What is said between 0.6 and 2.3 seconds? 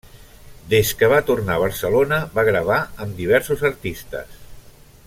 Des que va tornar a Barcelona